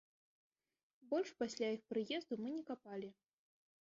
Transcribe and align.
Больш 1.11 1.29
пасля 1.41 1.67
іх 1.75 1.81
прыезду 1.93 2.33
мы 2.43 2.49
не 2.59 2.63
капалі. 2.71 3.09